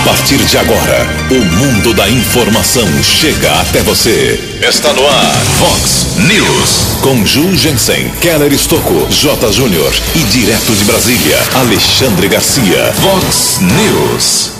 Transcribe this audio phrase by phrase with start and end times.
[0.00, 4.40] A partir de agora, o mundo da informação chega até você.
[4.66, 7.00] Está no ar, Fox News.
[7.02, 9.52] Com Ju Jensen, Keller Estocco, J.
[9.52, 12.94] Júnior e direto de Brasília, Alexandre Garcia.
[12.94, 14.52] Fox News.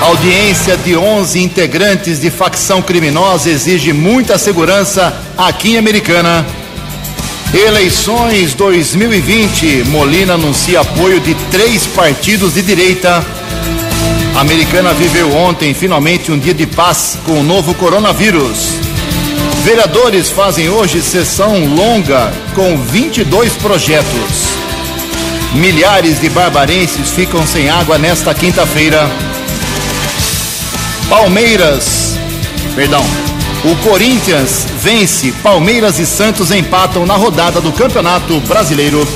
[0.00, 6.46] Audiência de 11 integrantes de facção criminosa exige muita segurança aqui em Americana.
[7.52, 9.84] Eleições 2020.
[9.88, 13.22] Molina anuncia apoio de três partidos de direita.
[14.36, 18.68] A Americana viveu ontem finalmente um dia de paz com o novo coronavírus.
[19.64, 24.44] Vereadores fazem hoje sessão longa com 22 projetos.
[25.54, 29.10] Milhares de barbarenses ficam sem água nesta quinta-feira.
[31.08, 32.18] Palmeiras,
[32.74, 33.02] perdão,
[33.64, 39.08] o Corinthians vence, Palmeiras e Santos empatam na rodada do Campeonato Brasileiro.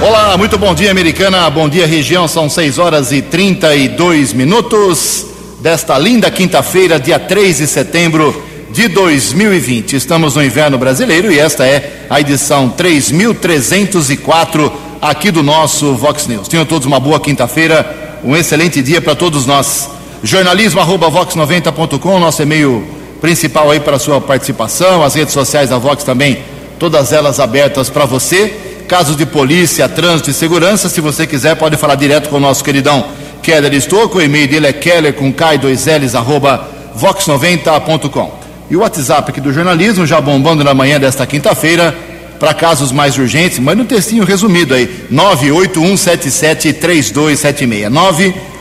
[0.00, 1.50] Olá, muito bom dia, americana.
[1.50, 2.28] Bom dia, região.
[2.28, 5.26] São 6 horas e 32 minutos
[5.60, 9.96] desta linda quinta-feira, dia 3 de setembro de 2020.
[9.96, 16.46] Estamos no inverno brasileiro e esta é a edição 3304 aqui do nosso Vox News.
[16.46, 19.90] Tenham todos uma boa quinta-feira, um excelente dia para todos nós.
[20.22, 22.86] Jornalismo arroba vox90.com, nosso e-mail
[23.20, 26.38] principal aí para sua participação, as redes sociais da Vox também,
[26.78, 28.67] todas elas abertas para você.
[28.88, 32.64] Casos de polícia, trânsito e segurança, se você quiser, pode falar direto com o nosso
[32.64, 33.04] queridão
[33.42, 38.38] Keller Estouco, o e-mail dele é keller com K2Ls arroba vox90.com.
[38.70, 41.94] E o WhatsApp aqui do jornalismo, já bombando na manhã desta quinta-feira,
[42.38, 47.90] para casos mais urgentes, manda um textinho resumido aí, 981773276.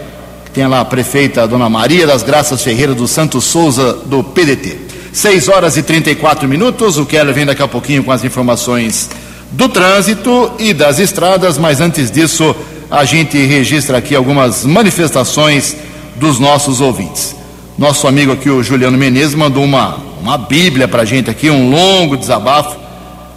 [0.53, 4.77] tem lá a prefeita Dona Maria das Graças Ferreira do Santo Souza do PDT.
[5.13, 6.99] 6 horas e 34 minutos.
[6.99, 9.11] O Keller vem daqui a pouquinho com as informações
[9.51, 12.55] do trânsito e das estradas, mas antes disso,
[12.91, 15.77] a gente registra aqui algumas manifestações
[16.17, 17.35] dos nossos ouvintes.
[17.77, 21.71] Nosso amigo aqui, o Juliano Menezes, mandou uma, uma Bíblia para a gente aqui, um
[21.71, 22.81] longo desabafo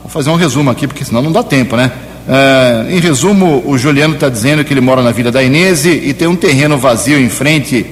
[0.03, 1.89] Vou fazer um resumo aqui, porque senão não dá tempo, né?
[2.28, 6.13] Uh, em resumo, o Juliano está dizendo que ele mora na Vila da Inese e
[6.13, 7.85] tem um terreno vazio em frente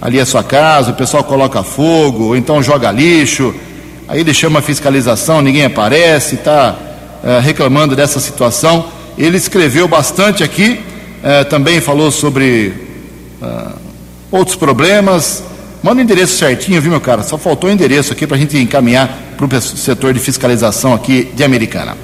[0.00, 3.54] ali à sua casa, o pessoal coloca fogo, ou então joga lixo,
[4.08, 6.76] aí ele chama a fiscalização, ninguém aparece, está
[7.22, 8.86] uh, reclamando dessa situação.
[9.18, 10.80] Ele escreveu bastante aqui,
[11.22, 12.72] uh, também falou sobre
[14.30, 15.42] outros problemas.
[15.82, 17.22] Manda o endereço certinho, viu, meu cara?
[17.22, 21.28] Só faltou o endereço aqui para a gente encaminhar para o setor de fiscalização aqui
[21.34, 21.94] de Americana.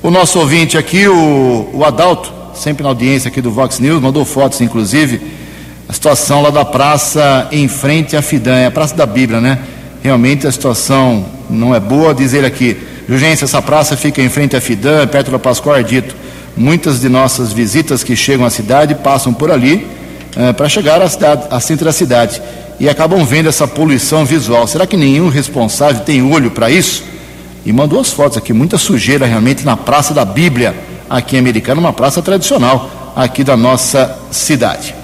[0.00, 4.24] O nosso ouvinte aqui, o, o Adalto, sempre na audiência aqui do Vox News, mandou
[4.24, 5.20] fotos, inclusive,
[5.88, 9.58] a situação lá da praça em frente à Fidan, é a Praça da Bíblia, né?
[10.00, 12.76] Realmente a situação não é boa, diz ele aqui.
[13.08, 16.14] Urgência, essa praça fica em frente à Fidan, perto da Pascoal Ardito.
[16.56, 19.84] Muitas de nossas visitas que chegam à cidade passam por ali
[20.36, 22.40] uh, para chegar à, cidade, à centro da cidade
[22.78, 24.64] e acabam vendo essa poluição visual.
[24.68, 27.02] Será que nenhum responsável tem olho para isso?
[27.64, 30.74] E mandou as fotos aqui, muita sujeira realmente na Praça da Bíblia,
[31.08, 34.94] aqui em Americana, uma praça tradicional aqui da nossa cidade.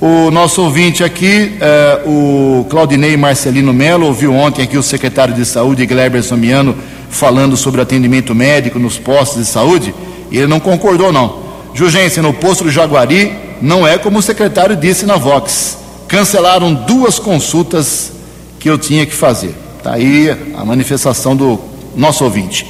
[0.00, 5.44] O nosso ouvinte aqui, eh, o Claudinei Marcelino Melo, ouviu ontem aqui o secretário de
[5.44, 6.74] Saúde, Gleber Somiano,
[7.10, 9.94] falando sobre atendimento médico nos postos de saúde,
[10.30, 11.40] e ele não concordou não.
[11.74, 15.80] Jurgência, no posto do Jaguari, não é como o secretário disse na Vox
[16.10, 18.10] cancelaram duas consultas
[18.58, 19.54] que eu tinha que fazer.
[19.78, 21.56] Está aí a manifestação do
[21.94, 22.66] nosso ouvinte.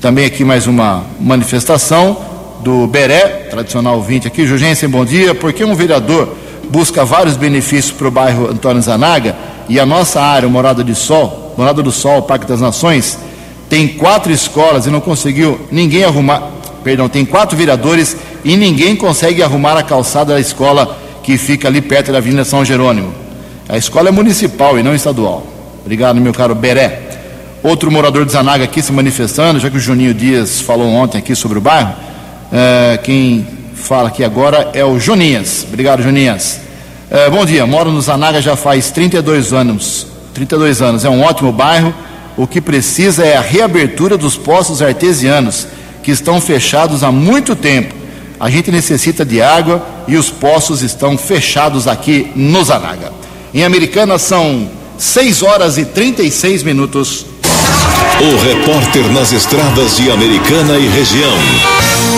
[0.00, 2.16] Também aqui mais uma manifestação
[2.62, 4.46] do Beré, tradicional ouvinte aqui.
[4.46, 5.34] Jurgensen, bom dia.
[5.34, 6.36] Por que um vereador
[6.70, 9.36] busca vários benefícios para o bairro Antônio Zanaga
[9.68, 13.18] e a nossa área, Morada de Sol, Morada do Sol, Parque das Nações,
[13.68, 16.42] tem quatro escolas e não conseguiu ninguém arrumar,
[16.82, 21.80] perdão, tem quatro vereadores e ninguém consegue arrumar a calçada da escola que fica ali
[21.80, 23.12] perto da Avenida São Jerônimo.
[23.68, 25.46] A escola é municipal e não estadual.
[25.80, 27.02] Obrigado, meu caro Beré.
[27.64, 31.34] Outro morador de Zanaga aqui se manifestando, já que o Juninho Dias falou ontem aqui
[31.34, 31.94] sobre o bairro.
[32.52, 35.64] É, quem fala aqui agora é o Joninhas.
[35.66, 36.60] Obrigado, Joninhas.
[37.10, 40.06] É, bom dia, moro no Zanaga já faz 32 anos.
[40.34, 41.94] 32 anos, é um ótimo bairro.
[42.36, 45.66] O que precisa é a reabertura dos postos artesianos
[46.02, 47.94] que estão fechados há muito tempo.
[48.38, 53.10] A gente necessita de água e os poços estão fechados aqui no Zanaga.
[53.54, 54.68] Em Americana são
[54.98, 57.32] 6 horas e 36 minutos.
[58.20, 61.36] O repórter nas estradas de Americana e região,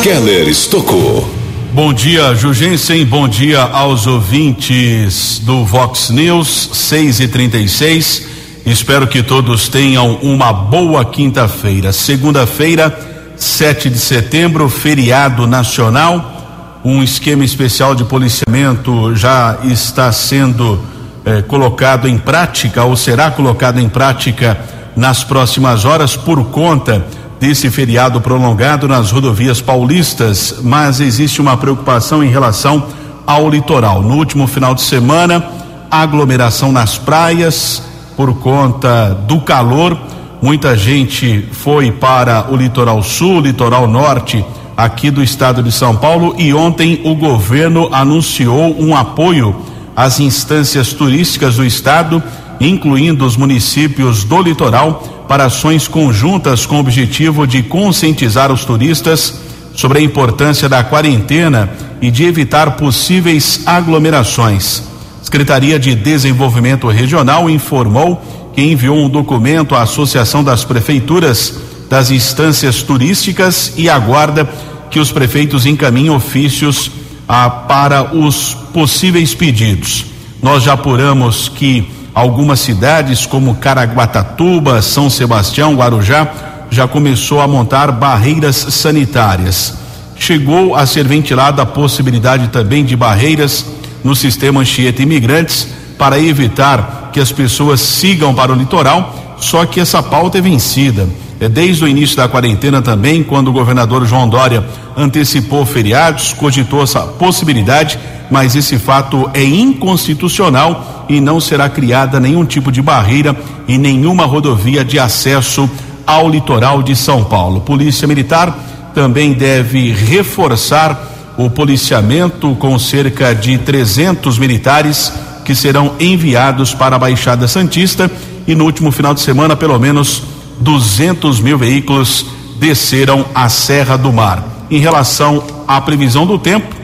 [0.02, 1.28] Keller Estocou.
[1.72, 3.04] Bom dia, Jugensen.
[3.04, 8.28] Bom dia aos ouvintes do Vox News 6 e 36.
[8.64, 11.92] Espero que todos tenham uma boa quinta-feira.
[11.92, 12.96] Segunda-feira,
[13.36, 16.80] 7 de setembro, feriado nacional.
[16.84, 20.80] Um esquema especial de policiamento já está sendo
[21.24, 27.04] eh, colocado em prática ou será colocado em prática nas próximas horas por conta
[27.38, 32.86] desse feriado prolongado nas rodovias paulistas, mas existe uma preocupação em relação
[33.26, 34.02] ao litoral.
[34.02, 35.44] No último final de semana,
[35.90, 37.82] aglomeração nas praias
[38.16, 39.98] por conta do calor.
[40.40, 44.44] Muita gente foi para o litoral sul, litoral norte
[44.76, 49.56] aqui do estado de São Paulo e ontem o governo anunciou um apoio
[49.94, 52.22] às instâncias turísticas do estado,
[52.60, 59.40] incluindo os municípios do litoral para ações conjuntas com o objetivo de conscientizar os turistas
[59.74, 61.70] sobre a importância da quarentena
[62.00, 64.82] e de evitar possíveis aglomerações.
[65.22, 68.22] Secretaria de Desenvolvimento Regional informou
[68.54, 71.54] que enviou um documento à Associação das Prefeituras
[71.90, 74.48] das Instâncias Turísticas e aguarda
[74.90, 76.90] que os prefeitos encaminhem ofícios
[77.28, 80.06] ah, para os possíveis pedidos.
[80.42, 81.84] Nós já apuramos que
[82.16, 86.26] Algumas cidades como Caraguatatuba, São Sebastião, Guarujá
[86.70, 89.74] já começou a montar barreiras sanitárias.
[90.18, 93.66] Chegou a ser ventilada a possibilidade também de barreiras
[94.02, 95.68] no sistema Anchieta Imigrantes
[95.98, 101.06] para evitar que as pessoas sigam para o litoral, só que essa pauta é vencida.
[101.38, 104.64] É desde o início da quarentena também, quando o governador João Dória
[104.96, 107.98] antecipou feriados, cogitou essa possibilidade,
[108.30, 113.36] mas esse fato é inconstitucional e não será criada nenhum tipo de barreira
[113.68, 115.68] em nenhuma rodovia de acesso
[116.06, 117.60] ao litoral de São Paulo.
[117.60, 118.58] Polícia Militar
[118.94, 125.12] também deve reforçar o policiamento com cerca de 300 militares
[125.44, 128.10] que serão enviados para a Baixada Santista
[128.46, 130.22] e no último final de semana, pelo menos
[130.58, 132.26] 200 mil veículos
[132.58, 134.42] desceram a Serra do Mar.
[134.70, 136.74] Em relação à previsão do tempo,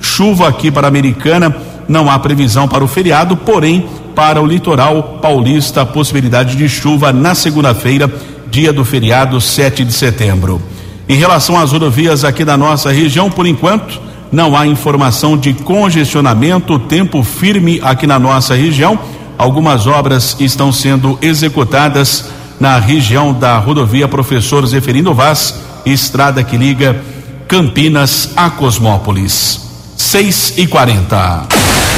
[0.00, 1.54] chuva aqui para a Americana,
[1.88, 7.34] não há previsão para o feriado, porém, para o litoral paulista, possibilidade de chuva na
[7.34, 8.12] segunda-feira,
[8.50, 10.60] dia do feriado, 7 de setembro.
[11.08, 14.00] Em relação às rodovias aqui da nossa região, por enquanto,
[14.30, 18.98] não há informação de congestionamento, tempo firme aqui na nossa região.
[19.36, 22.30] Algumas obras estão sendo executadas
[22.60, 25.54] na região da rodovia Professor Zeferino Vaz,
[25.86, 27.02] estrada que liga
[27.48, 29.70] Campinas a Cosmópolis.
[29.96, 31.46] 6 e 40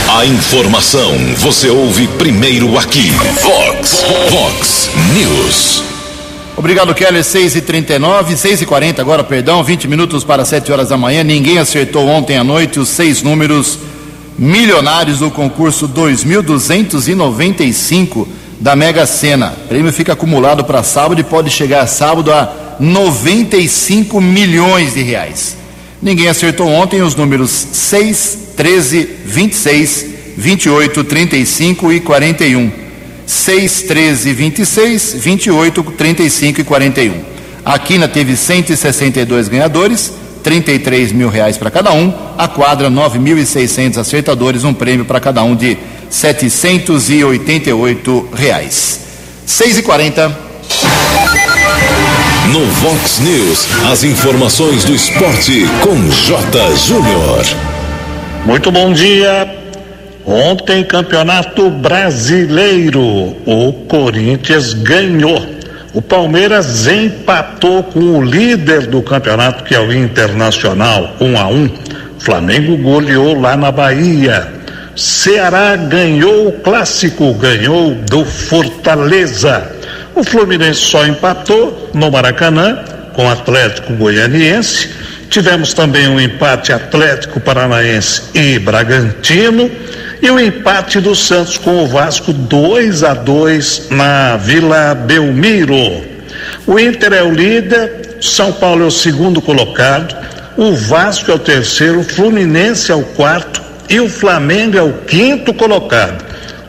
[0.09, 3.11] A informação você ouve primeiro aqui.
[3.43, 5.83] Vox, Vox News.
[6.57, 7.25] Obrigado, Keller.
[7.25, 11.25] 6 e 39 6 e 40 agora, perdão, 20 minutos para 7 horas da manhã.
[11.25, 13.81] Ninguém acertou ontem à noite os seis números
[14.39, 19.53] milionários do concurso 2295 da Mega Sena.
[19.65, 25.03] O prêmio fica acumulado para sábado e pode chegar a sábado a 95 milhões de
[25.03, 25.57] reais.
[26.01, 30.07] Ninguém acertou ontem os números 6, 13, 26,
[30.39, 32.73] 28, 35 e 41.
[33.27, 37.15] 6, 13, 26, 28, 35 e 41.
[37.65, 42.15] A Quina teve 162 ganhadores, 33 mil reais para cada um.
[42.39, 45.77] A quadra, 9.600 acertadores, um prêmio para cada um de
[46.13, 49.01] 788 reais.
[49.47, 50.29] 6 e 40
[52.53, 56.77] No Vox News, as informações do esporte com J.
[56.77, 57.43] Júnior.
[58.45, 59.51] Muito bom dia.
[60.27, 65.43] Ontem, Campeonato Brasileiro, o Corinthians ganhou.
[65.95, 71.71] O Palmeiras empatou com o líder do campeonato, que é o Internacional, um a um.
[72.19, 74.62] Flamengo goleou lá na Bahia.
[74.95, 79.71] Ceará ganhou o clássico, ganhou do Fortaleza.
[80.15, 82.85] O Fluminense só empatou no Maracanã
[83.15, 84.91] com o Atlético Goianiense.
[85.31, 89.71] Tivemos também um empate Atlético Paranaense e Bragantino
[90.21, 96.05] e o empate do Santos com o Vasco 2 a 2 na Vila Belmiro.
[96.67, 100.15] O Inter é o líder, São Paulo é o segundo colocado,
[100.55, 104.95] o Vasco é o terceiro, o Fluminense é o quarto e o Flamengo é o
[105.07, 106.25] quinto colocado.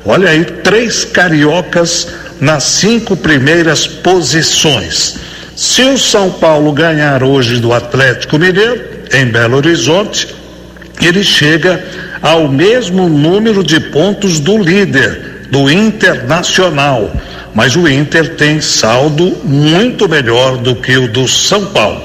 [0.06, 2.10] Olha aí, três cariocas
[2.42, 5.16] nas cinco primeiras posições.
[5.56, 8.82] Se o São Paulo ganhar hoje do Atlético Mineiro,
[9.14, 10.36] em Belo Horizonte,
[11.02, 11.82] ele chega
[12.22, 17.10] ao mesmo número de pontos do líder, do Internacional.
[17.56, 22.04] Mas o Inter tem saldo muito melhor do que o do São Paulo.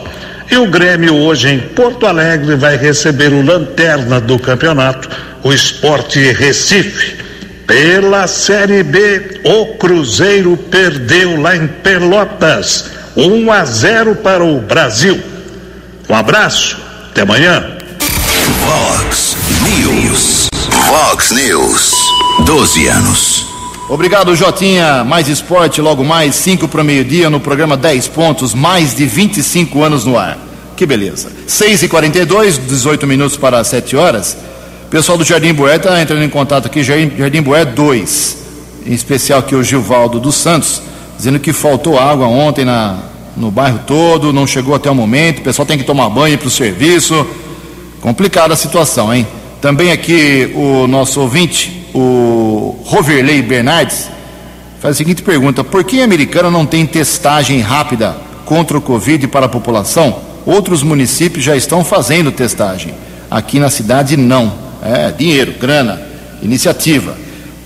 [0.51, 5.09] E o Grêmio hoje em Porto Alegre vai receber o lanterna do campeonato,
[5.43, 7.19] o Esporte Recife.
[7.67, 15.21] Pela Série B, o Cruzeiro perdeu lá em Pelotas, 1 a 0 para o Brasil.
[16.09, 16.79] Um abraço,
[17.11, 17.77] até amanhã.
[18.65, 20.49] Vox News.
[20.89, 21.93] Vox News.
[22.47, 23.38] 12 anos.
[23.89, 25.03] Obrigado, Jotinha.
[25.03, 29.83] Mais esporte, logo mais, 5 para o meio-dia, no programa 10 pontos, mais de 25
[29.83, 30.37] anos no ar.
[30.77, 31.33] Que beleza.
[31.47, 34.37] 6 e 42 18 minutos para 7 horas.
[34.85, 38.37] O pessoal do Jardim Boé está entrando em contato aqui, Jardim, Boé 2.
[38.87, 40.83] Em especial aqui o Gilvaldo dos Santos,
[41.17, 42.99] dizendo que faltou água ontem na,
[43.37, 46.49] no bairro todo, não chegou até o momento, o pessoal tem que tomar banho para
[46.49, 47.27] o serviço.
[48.03, 49.27] Complicada a situação, hein?
[49.63, 54.09] Também aqui o nosso ouvinte, o Roverley Bernardes,
[54.81, 59.27] faz a seguinte pergunta: por que a americana não tem testagem rápida contra o Covid
[59.29, 60.21] para a população?
[60.47, 62.95] Outros municípios já estão fazendo testagem.
[63.31, 64.53] Aqui na cidade, não.
[64.83, 66.01] É dinheiro, grana,
[66.43, 67.17] iniciativa.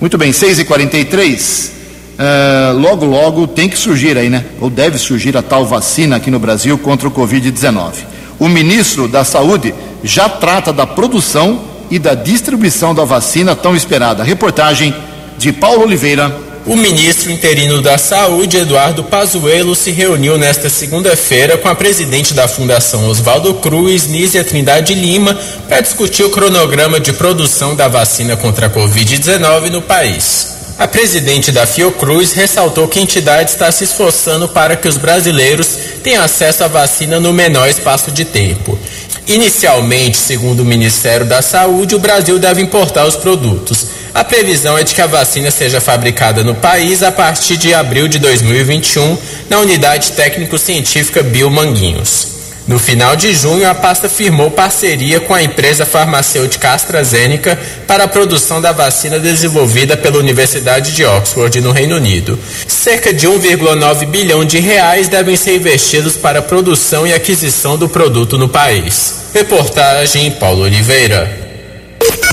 [0.00, 1.70] Muito bem, 6h43.
[2.12, 4.44] Uh, logo, logo tem que surgir aí, né?
[4.60, 7.92] Ou deve surgir a tal vacina aqui no Brasil contra o Covid-19.
[8.38, 14.24] O ministro da Saúde já trata da produção e da distribuição da vacina tão esperada.
[14.24, 14.94] Reportagem
[15.36, 16.34] de Paulo Oliveira.
[16.64, 22.48] O ministro interino da Saúde, Eduardo Pazuello, se reuniu nesta segunda-feira com a presidente da
[22.48, 28.68] Fundação Oswaldo Cruz, Nízia Trindade Lima, para discutir o cronograma de produção da vacina contra
[28.68, 30.52] a Covid-19 no país.
[30.78, 35.76] A presidente da Fiocruz ressaltou que a entidade está se esforçando para que os brasileiros
[36.02, 38.78] tenham acesso à vacina no menor espaço de tempo.
[39.26, 43.86] Inicialmente, segundo o Ministério da Saúde, o Brasil deve importar os produtos.
[44.14, 48.08] A previsão é de que a vacina seja fabricada no país a partir de abril
[48.08, 49.16] de 2021
[49.48, 52.31] na Unidade Técnico-Científica Biomanguinhos.
[52.72, 58.08] No final de junho, a pasta firmou parceria com a empresa farmacêutica AstraZeneca para a
[58.08, 62.38] produção da vacina desenvolvida pela Universidade de Oxford, no Reino Unido.
[62.66, 67.90] Cerca de 1,9 bilhão de reais devem ser investidos para a produção e aquisição do
[67.90, 69.26] produto no país.
[69.34, 71.30] Reportagem Paulo Oliveira.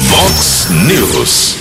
[0.04, 1.58] Vox News.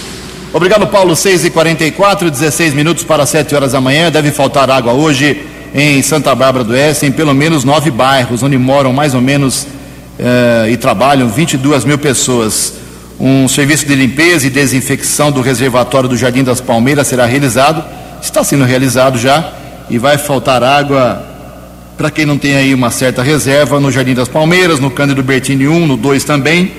[0.52, 1.16] Obrigado, Paulo.
[1.16, 4.08] 6 e 44 16 minutos para 7 horas da manhã.
[4.08, 8.56] Deve faltar água hoje em Santa Bárbara do Oeste, em pelo menos nove bairros, onde
[8.56, 9.66] moram mais ou menos
[10.18, 12.74] eh, e trabalham 22 mil pessoas.
[13.20, 17.84] Um serviço de limpeza e desinfecção do reservatório do Jardim das Palmeiras será realizado,
[18.22, 19.52] está sendo realizado já,
[19.90, 21.24] e vai faltar água
[21.96, 25.66] para quem não tem aí uma certa reserva no Jardim das Palmeiras, no Cândido Bertini
[25.66, 26.70] 1, no 2 também,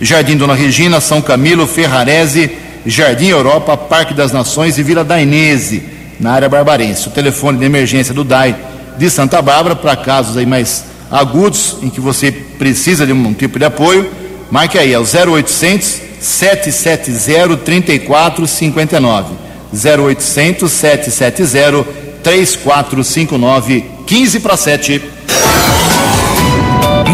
[0.00, 2.50] Jardim Dona Regina, São Camilo, Ferrarese,
[2.84, 5.84] Jardim Europa, Parque das Nações e Vila Dainese,
[6.22, 7.08] na área barbarense.
[7.08, 8.56] O telefone de emergência do DAI
[8.96, 13.58] de Santa Bárbara, para casos aí mais agudos, em que você precisa de um tipo
[13.58, 14.08] de apoio,
[14.50, 19.34] marque aí, é o 0800 770 3459.
[19.74, 21.84] 0800 770
[22.22, 25.02] 3459, 15 para 7.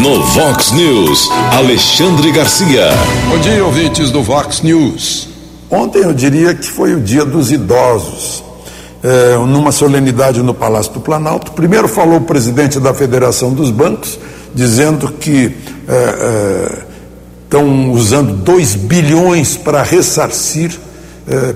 [0.03, 2.91] No Vox News, Alexandre Garcia.
[3.31, 5.29] Bom dia, ouvintes do Vox News.
[5.71, 8.48] Ontem eu diria que foi o dia dos idosos.
[9.03, 14.19] É, numa solenidade no Palácio do Planalto, primeiro falou o presidente da Federação dos Bancos,
[14.53, 16.79] dizendo que é, é,
[17.45, 20.79] estão usando 2 bilhões para ressarcir,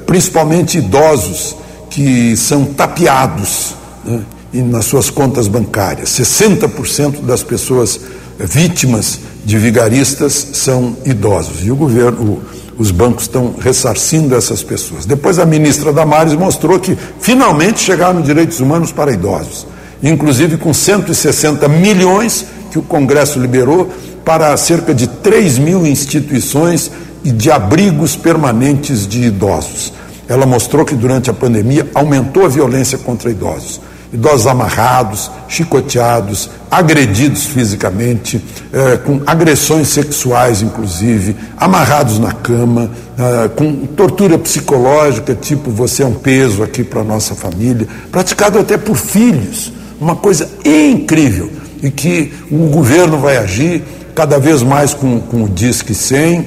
[0.07, 1.57] principalmente idosos
[1.91, 4.23] que são tapeados né,
[4.53, 6.11] nas suas contas bancárias.
[6.11, 8.01] 60% das pessoas
[8.39, 11.65] vítimas de vigaristas são idosos.
[11.65, 12.43] E o governo,
[12.83, 15.07] os bancos estão ressarcindo essas pessoas.
[15.07, 19.69] Depois a ministra Damares mostrou que finalmente chegaram direitos humanos para idosos,
[20.03, 23.89] inclusive com 160 milhões que o Congresso liberou
[24.25, 26.91] para cerca de 3 mil instituições
[27.23, 29.93] e de abrigos permanentes de idosos.
[30.29, 33.81] Ela mostrou que durante a pandemia aumentou a violência contra idosos
[34.13, 38.43] idosos amarrados, chicoteados, agredidos fisicamente,
[38.73, 46.07] eh, com agressões sexuais, inclusive, amarrados na cama, eh, com tortura psicológica, tipo você é
[46.07, 51.51] um peso aqui para nossa família, praticado até por filhos, uma coisa incrível,
[51.83, 53.83] e que o governo vai agir
[54.15, 56.47] cada vez mais com, com o Disque 100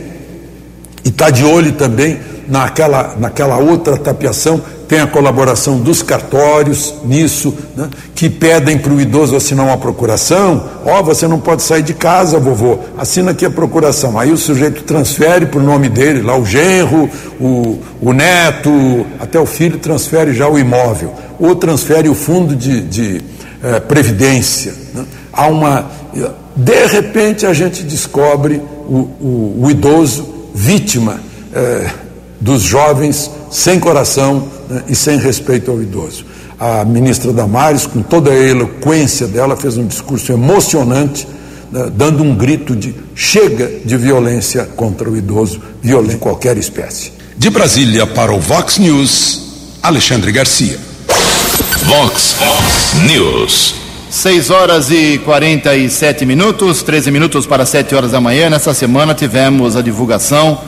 [1.03, 7.53] e está de olho também naquela, naquela outra tapiação tem a colaboração dos cartórios nisso,
[7.75, 10.63] né, que pedem para o idoso assinar uma procuração.
[10.85, 14.19] Ó, oh, você não pode sair de casa, vovô, assina aqui a procuração.
[14.19, 19.39] Aí o sujeito transfere para o nome dele, lá o genro, o, o neto, até
[19.39, 23.21] o filho transfere já o imóvel, ou transfere o fundo de, de
[23.63, 24.73] eh, previdência.
[24.93, 25.05] Né?
[25.33, 25.89] Há uma.
[26.55, 31.19] De repente a gente descobre o, o, o idoso vítima
[31.53, 31.89] eh,
[32.39, 36.25] dos jovens sem coração né, e sem respeito ao idoso.
[36.60, 41.27] A ministra Damares, com toda a eloquência dela, fez um discurso emocionante,
[41.72, 47.12] né, dando um grito de chega de violência contra o idoso, violência de qualquer espécie.
[47.38, 50.79] De Brasília para o Vox News, Alexandre Garcia.
[51.84, 52.36] Vox
[53.05, 53.75] News.
[54.10, 58.50] 6 horas e 47 minutos, 13 minutos para 7 horas da manhã.
[58.50, 60.62] Nessa semana tivemos a divulgação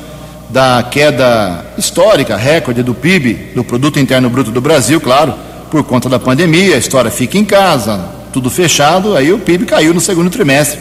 [0.49, 5.33] da queda histórica, recorde do PIB, do Produto Interno Bruto do Brasil, claro,
[5.69, 7.99] por conta da pandemia, a história fica em casa,
[8.31, 10.79] tudo fechado, aí o PIB caiu no segundo trimestre.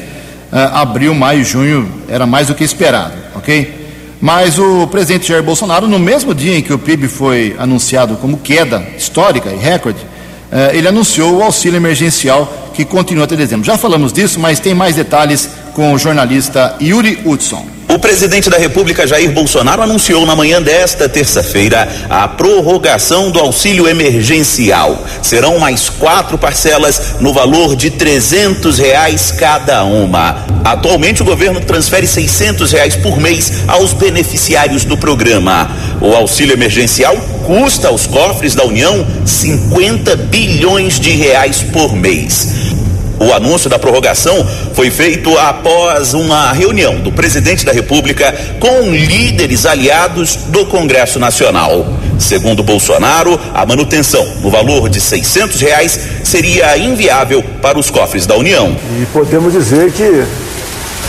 [0.52, 3.86] Uh, abril, maio, junho era mais do que esperado, ok?
[4.20, 8.38] Mas o presidente Jair Bolsonaro, no mesmo dia em que o PIB foi anunciado como
[8.38, 13.66] queda histórica e recorde, uh, ele anunciou o auxílio emergencial que continua até dezembro.
[13.66, 17.75] Já falamos disso, mas tem mais detalhes com o jornalista Yuri Hudson.
[17.88, 23.88] O presidente da República, Jair Bolsonaro, anunciou na manhã desta terça-feira a prorrogação do auxílio
[23.88, 25.02] emergencial.
[25.22, 30.44] Serão mais quatro parcelas no valor de trezentos reais cada uma.
[30.64, 35.70] Atualmente, o governo transfere seiscentos reais por mês aos beneficiários do programa.
[36.00, 37.16] O auxílio emergencial
[37.46, 42.74] custa aos cofres da União 50 bilhões de reais por mês.
[43.18, 49.64] O anúncio da prorrogação foi feito após uma reunião do presidente da República com líderes
[49.64, 51.86] aliados do Congresso Nacional.
[52.18, 58.36] Segundo Bolsonaro, a manutenção no valor de 600 reais seria inviável para os cofres da
[58.36, 58.76] União.
[59.00, 60.24] E podemos dizer que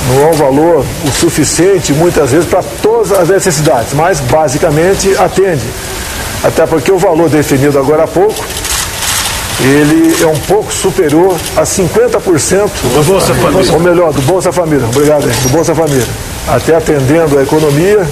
[0.08, 5.64] não é um valor o suficiente muitas vezes para todas as necessidades, mas basicamente atende.
[6.44, 8.46] Até porque o valor definido agora há pouco
[9.59, 13.74] ele é um pouco superior a 50% do Bolsa Família.
[13.74, 14.85] Ou melhor, do Bolsa Família.
[14.87, 16.07] Obrigado, do Bolsa Família.
[16.48, 18.07] Até atendendo a economia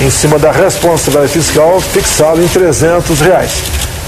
[0.00, 3.62] em cima da responsabilidade fiscal fixada em 300 reais.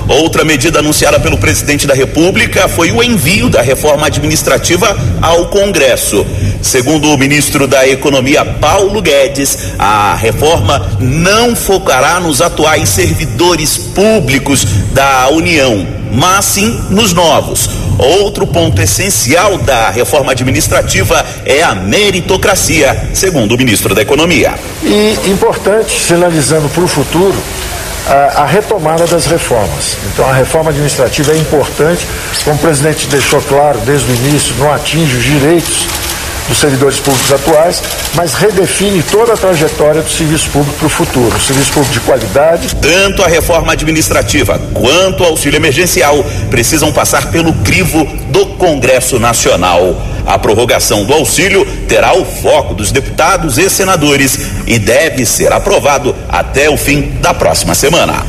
[0.07, 6.27] Outra medida anunciada pelo presidente da República foi o envio da reforma administrativa ao Congresso.
[6.61, 14.65] Segundo o ministro da Economia, Paulo Guedes, a reforma não focará nos atuais servidores públicos
[14.93, 17.69] da União, mas sim nos novos.
[17.99, 24.55] Outro ponto essencial da reforma administrativa é a meritocracia, segundo o ministro da Economia.
[24.83, 27.37] E importante, sinalizando para o futuro,
[28.07, 29.97] a, a, retomada das reformas.
[30.13, 32.07] Então, a reforma administrativa é importante,
[32.45, 35.87] como o presidente deixou claro desde o início, não atinge os direitos
[36.49, 37.83] dos servidores públicos atuais,
[38.15, 42.77] mas redefine toda a trajetória do serviço público para o futuro, serviço público de qualidade.
[42.77, 50.01] Tanto a reforma administrativa quanto o auxílio emergencial precisam passar pelo crivo do Congresso Nacional.
[50.27, 56.15] A prorrogação do auxílio terá o foco dos deputados e senadores e deve ser aprovado
[56.29, 58.25] até o fim da próxima semana.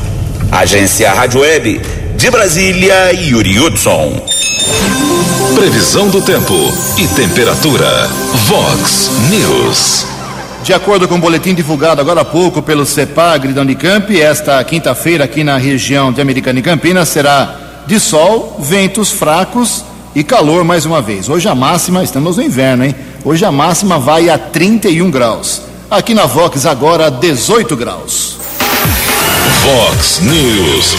[0.52, 1.82] Agência Rádio Web
[2.16, 4.22] de Brasília, Yuri Hudson.
[5.56, 6.54] Previsão do tempo
[6.98, 8.10] e temperatura.
[8.46, 10.06] Vox News.
[10.66, 15.24] De acordo com o boletim divulgado agora há pouco pelo CEPAGRI da Unicamp, esta quinta-feira
[15.24, 17.56] aqui na região de Americana e Campinas será
[17.88, 21.30] de sol, ventos fracos e calor mais uma vez.
[21.30, 22.94] Hoje a máxima, estamos no inverno, hein?
[23.24, 25.62] Hoje a máxima vai a 31 graus.
[25.90, 28.36] Aqui na Vox agora 18 graus.
[29.64, 30.96] Vox News.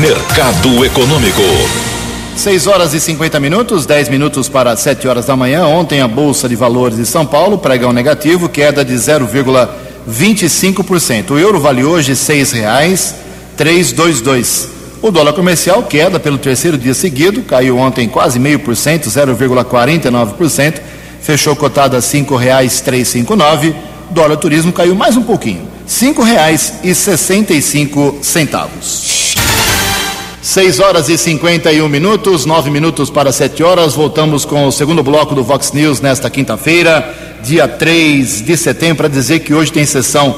[0.00, 1.93] Mercado Econômico.
[2.36, 5.66] 6 horas e 50 minutos, 10 minutos para 7 horas da manhã.
[5.66, 11.30] Ontem a Bolsa de Valores de São Paulo, pregão negativo, queda de 0,25%.
[11.30, 14.68] O euro vale hoje R$ 6,322.
[15.00, 20.80] O dólar comercial queda pelo terceiro dia seguido, caiu ontem quase meio por cento, 0,49%,
[21.20, 23.74] fechou cotado a R$ 5,359.
[24.10, 29.23] Dólar turismo caiu mais um pouquinho, R$ 5,65 centavos.
[30.44, 33.94] 6 horas e 51 minutos, 9 minutos para 7 horas.
[33.94, 39.08] Voltamos com o segundo bloco do Vox News nesta quinta-feira, dia 3 de setembro, para
[39.08, 40.36] dizer que hoje tem sessão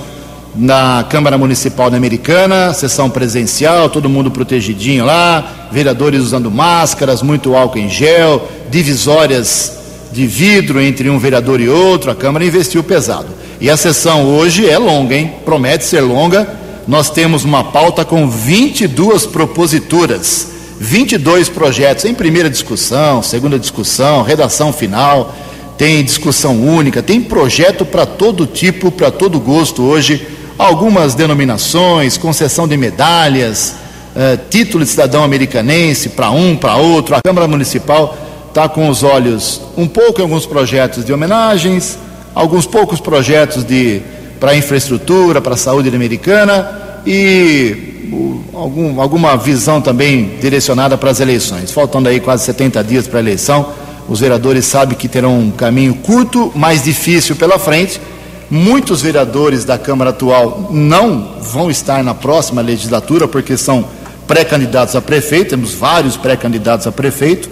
[0.55, 7.57] na Câmara Municipal da Americana, sessão presencial, todo mundo protegidinho lá, vereadores usando máscaras, muito
[7.57, 9.77] álcool em gel, divisórias
[10.13, 12.13] de vidro entre um vereador e outro.
[12.13, 13.27] A Câmara investiu pesado.
[13.61, 15.33] E a sessão hoje é longa, hein?
[15.45, 16.47] Promete ser longa
[16.87, 24.73] nós temos uma pauta com 22 proposituras, 22 projetos em primeira discussão, segunda discussão, redação
[24.73, 25.35] final,
[25.77, 32.69] tem discussão única, tem projeto para todo tipo, para todo gosto hoje, algumas denominações, concessão
[32.69, 33.75] de medalhas,
[34.15, 37.15] uh, título de cidadão americanense para um, para outro.
[37.15, 38.17] A Câmara Municipal
[38.49, 41.99] está com os olhos um pouco em alguns projetos de homenagens,
[42.35, 44.01] alguns poucos projetos de
[44.39, 47.97] para infraestrutura, para a saúde americana e
[48.53, 51.71] algum, alguma visão também direcionada para as eleições.
[51.71, 53.73] Faltando aí quase 70 dias para a eleição,
[54.09, 58.01] os vereadores sabem que terão um caminho curto, mais difícil pela frente.
[58.49, 63.85] Muitos vereadores da Câmara atual não vão estar na próxima legislatura porque são
[64.27, 67.49] pré-candidatos a prefeito, temos vários pré-candidatos a prefeito,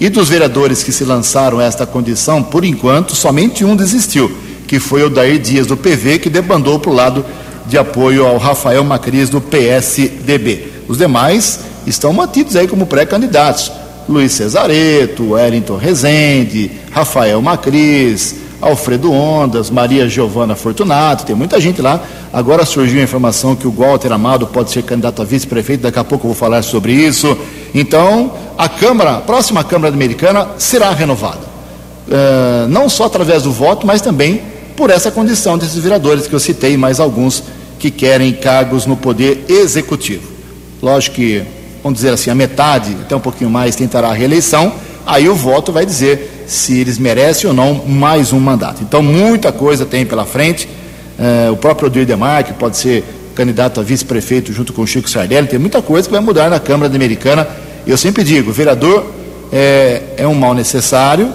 [0.00, 4.30] e dos vereadores que se lançaram a esta condição, por enquanto, somente um desistiu,
[4.68, 7.24] que foi o Dair Dias do PV, que debandou para o lado
[7.66, 10.68] de apoio ao Rafael Macris do PSDB.
[10.86, 13.72] Os demais estão mantidos aí como pré-candidatos.
[14.06, 22.00] Luiz Cesareto, Wellington Rezende, Rafael Macris, Alfredo Ondas, Maria Giovana Fortunato, tem muita gente lá.
[22.32, 26.04] Agora surgiu a informação que o Walter Amado pode ser candidato a vice-prefeito, daqui a
[26.04, 27.36] pouco eu vou falar sobre isso.
[27.74, 31.48] Então, a Câmara, a próxima Câmara Americana será renovada.
[32.08, 34.40] Uh, não só através do voto, mas também
[34.78, 37.42] por essa condição desses vereadores que eu citei, mais alguns
[37.80, 40.30] que querem cargos no poder executivo.
[40.80, 41.42] Lógico que,
[41.82, 44.72] vamos dizer assim, a metade, até um pouquinho mais, tentará a reeleição,
[45.04, 48.80] aí o voto vai dizer se eles merecem ou não mais um mandato.
[48.84, 50.68] Então, muita coisa tem pela frente.
[51.18, 53.02] Eh, o próprio Odir Demarque pode ser
[53.34, 56.60] candidato a vice-prefeito junto com o Chico Sardelli, tem muita coisa que vai mudar na
[56.60, 57.48] Câmara Americana.
[57.84, 59.06] Eu sempre digo, vereador
[59.52, 61.32] é, é um mal necessário,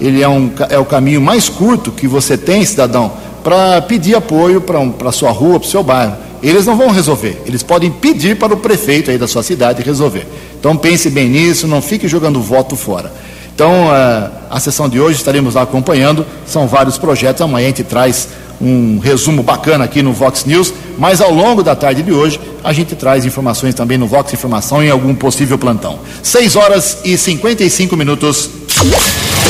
[0.00, 4.60] ele é, um, é o caminho mais curto que você tem, cidadão, para pedir apoio
[4.60, 6.16] para um, a sua rua, para o seu bairro.
[6.42, 10.26] Eles não vão resolver, eles podem pedir para o prefeito aí da sua cidade resolver.
[10.58, 13.10] Então pense bem nisso, não fique jogando voto fora.
[13.54, 17.84] Então, a, a sessão de hoje estaremos lá acompanhando, são vários projetos, amanhã a gente
[17.84, 18.28] traz
[18.60, 22.72] um resumo bacana aqui no Vox News, mas ao longo da tarde de hoje a
[22.72, 25.98] gente traz informações também no Vox Informação em algum possível plantão.
[26.22, 28.50] 6 horas e 55 minutos.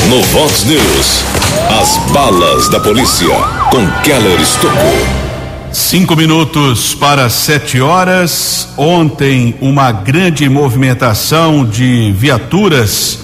[0.09, 1.23] No Vox News,
[1.81, 3.27] as balas da polícia
[3.71, 5.07] com Keller Estocou.
[5.71, 8.69] Cinco minutos para sete horas.
[8.77, 13.19] Ontem, uma grande movimentação de viaturas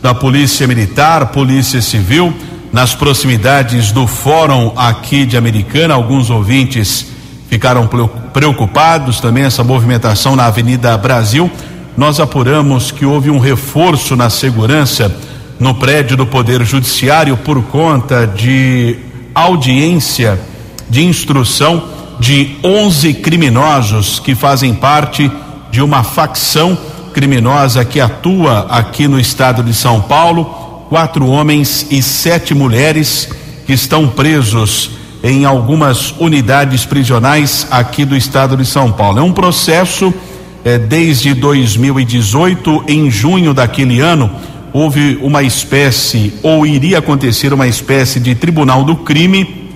[0.00, 2.32] da Polícia Militar, Polícia Civil,
[2.72, 5.92] nas proximidades do Fórum aqui de Americana.
[5.92, 7.08] Alguns ouvintes
[7.50, 7.86] ficaram
[8.32, 11.50] preocupados também essa movimentação na Avenida Brasil.
[11.94, 15.14] Nós apuramos que houve um reforço na segurança
[15.58, 18.96] no prédio do Poder Judiciário por conta de
[19.34, 20.38] audiência
[20.88, 21.84] de instrução
[22.18, 25.30] de 11 criminosos que fazem parte
[25.70, 26.76] de uma facção
[27.12, 30.44] criminosa que atua aqui no estado de São Paulo.
[30.88, 33.28] Quatro homens e sete mulheres
[33.66, 34.90] que estão presos
[35.22, 39.18] em algumas unidades prisionais aqui do estado de São Paulo.
[39.18, 40.12] É um processo
[40.64, 44.30] eh, desde 2018, em junho daquele ano
[44.72, 49.68] houve uma espécie, ou iria acontecer uma espécie de tribunal do crime,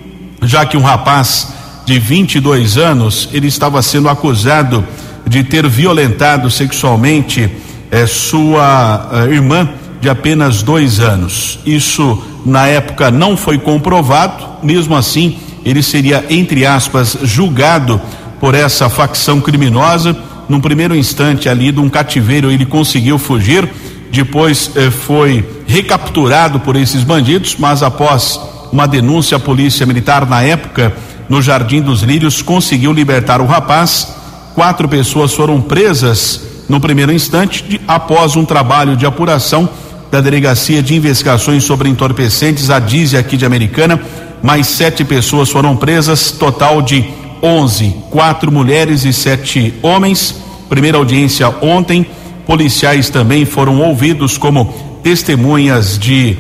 [0.42, 1.48] já que um rapaz
[1.84, 4.84] de 22 anos ele estava sendo acusado
[5.26, 7.50] de ter violentado sexualmente
[7.90, 9.68] eh, sua eh, irmã
[10.00, 11.58] de apenas dois anos.
[11.66, 18.00] Isso na época não foi comprovado, mesmo assim ele seria entre aspas julgado
[18.38, 20.16] por essa facção criminosa.
[20.48, 23.68] Num primeiro instante ali de um cativeiro ele conseguiu fugir
[24.16, 28.40] depois eh, foi recapturado por esses bandidos, mas após
[28.72, 30.94] uma denúncia à polícia militar na época,
[31.28, 34.08] no Jardim dos Lírios, conseguiu libertar o rapaz.
[34.54, 39.68] Quatro pessoas foram presas no primeiro instante, de, após um trabalho de apuração
[40.10, 44.00] da Delegacia de Investigações sobre Entorpecentes, a DIZE aqui de Americana.
[44.42, 47.04] Mais sete pessoas foram presas, total de
[47.42, 50.36] onze, quatro mulheres e sete homens.
[50.70, 52.06] Primeira audiência ontem
[52.46, 56.36] policiais também foram ouvidos como testemunhas de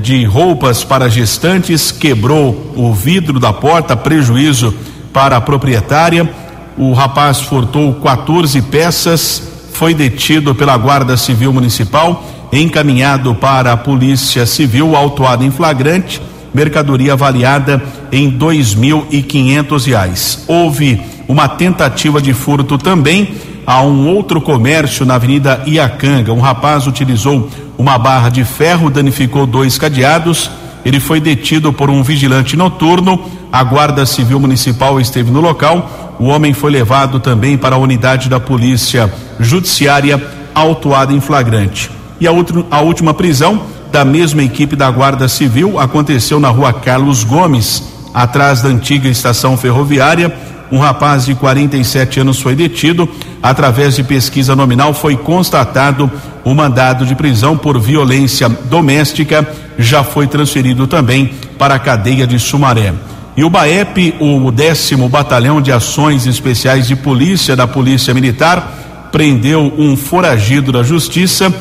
[0.01, 4.73] de roupas para gestantes, quebrou o vidro da porta, prejuízo
[5.13, 6.33] para a proprietária.
[6.79, 9.43] O rapaz furtou 14 peças,
[9.73, 12.25] foi detido pela Guarda Civil Municipal,
[12.63, 16.21] encaminhado para a Polícia Civil, autuado em flagrante,
[16.53, 20.45] mercadoria avaliada em dois mil e quinhentos reais.
[20.47, 23.35] Houve uma tentativa de furto também
[23.67, 26.33] a um outro comércio na Avenida Iacanga.
[26.33, 30.51] Um rapaz utilizou uma barra de ferro, danificou dois cadeados.
[30.85, 33.25] Ele foi detido por um vigilante noturno.
[33.51, 36.17] A Guarda Civil Municipal esteve no local.
[36.21, 40.23] O homem foi levado também para a unidade da Polícia Judiciária,
[40.55, 41.91] autuado em flagrante.
[42.25, 46.73] E a, outro, a última prisão da mesma equipe da Guarda Civil aconteceu na rua
[46.73, 47.83] Carlos Gomes,
[48.15, 50.35] atrás da antiga estação ferroviária.
[50.73, 53.07] Um rapaz de 47 anos foi detido.
[53.43, 56.11] Através de pesquisa nominal, foi constatado
[56.43, 59.47] o mandado de prisão por violência doméstica.
[59.79, 62.95] Já foi transferido também para a cadeia de Sumaré.
[63.37, 69.75] E o BAEP, o décimo Batalhão de Ações Especiais de Polícia da Polícia Militar, prendeu
[69.77, 71.53] um foragido da Justiça.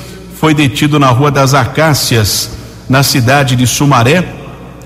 [0.44, 2.52] Foi detido na Rua das Acácias,
[2.90, 4.26] na cidade de Sumaré.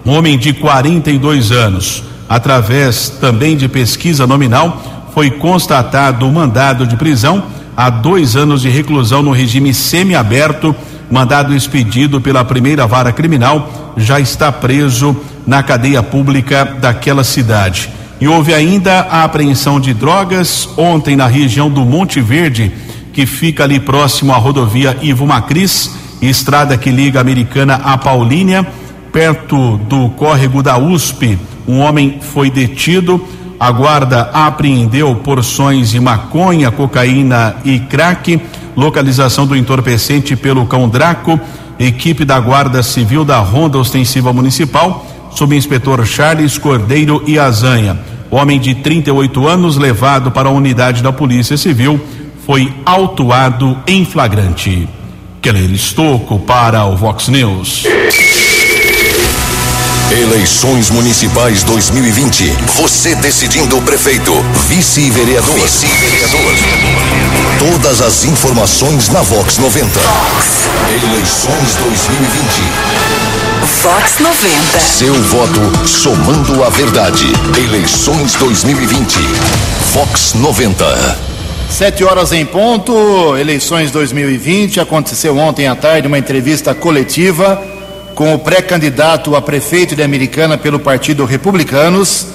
[0.05, 6.95] Um homem de 42 anos através também de pesquisa nominal, foi constatado o mandado de
[6.95, 7.43] prisão
[7.75, 10.75] a dois anos de reclusão no regime semiaberto.
[11.09, 15.17] Mandado expedido pela primeira vara criminal, já está preso
[15.47, 17.89] na cadeia pública daquela cidade.
[18.21, 22.71] E houve ainda a apreensão de drogas ontem na região do Monte Verde,
[23.17, 25.89] que fica ali próximo à rodovia Ivo Macris,
[26.21, 28.63] estrada que liga a Americana a Paulínia,
[29.11, 31.35] perto do córrego da USP
[31.67, 33.19] um homem foi detido.
[33.59, 38.39] A guarda apreendeu porções de maconha, cocaína e crack.
[38.75, 41.39] Localização do entorpecente pelo cão Draco.
[41.79, 47.99] Equipe da Guarda Civil da Ronda Ostensiva Municipal, subinspetor Charles Cordeiro e Azanha.
[48.29, 51.99] Homem de 38 anos, levado para a unidade da Polícia Civil,
[52.47, 54.87] foi autuado em flagrante.
[55.41, 57.83] Keller Estocco para o Vox News.
[60.09, 62.45] Eleições Municipais 2020.
[62.77, 64.33] Você decidindo o prefeito,
[64.69, 65.59] vice-vereador.
[65.59, 66.55] Vice-vereador.
[67.59, 69.99] Todas as informações na Vox 90.
[69.99, 70.47] Vox.
[71.03, 72.61] Eleições 2020.
[73.83, 74.79] Vox 90.
[74.79, 77.25] Seu voto somando a verdade.
[77.61, 79.19] Eleições 2020.
[79.93, 81.36] Vox 90.
[81.77, 84.79] Sete horas em ponto, eleições 2020.
[84.79, 87.63] Aconteceu ontem à tarde uma entrevista coletiva
[88.15, 92.25] com o pré-candidato a prefeito de Americana pelo Partido Republicanos,